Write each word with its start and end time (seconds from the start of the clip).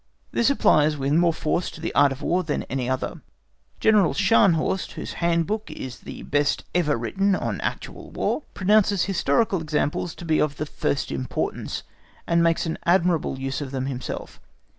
This 0.31 0.49
applies 0.49 0.97
with 0.97 1.13
more 1.13 1.31
force 1.31 1.69
to 1.69 1.79
the 1.79 1.93
Art 1.93 2.11
of 2.11 2.23
War 2.23 2.43
than 2.43 2.61
to 2.61 2.71
any 2.71 2.89
other. 2.89 3.21
General 3.79 4.15
Scharnhorst, 4.15 4.93
whose 4.93 5.13
handbook 5.21 5.69
is 5.69 5.99
the 5.99 6.23
best 6.23 6.63
ever 6.73 6.97
written 6.97 7.35
on 7.35 7.61
actual 7.61 8.09
War, 8.09 8.41
pronounces 8.55 9.03
historical 9.05 9.61
examples 9.61 10.15
to 10.15 10.25
be 10.25 10.39
of 10.41 10.57
the 10.57 10.65
first 10.65 11.11
importance, 11.11 11.83
and 12.25 12.41
makes 12.41 12.65
an 12.65 12.79
admirable 12.83 13.37
use 13.37 13.61
of 13.61 13.69
them 13.69 13.85
himself. 13.85 14.39